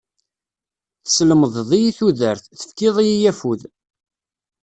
[1.03, 3.61] Teslemdeḍ-iyi tudert, tefkiḍ-iyi afud.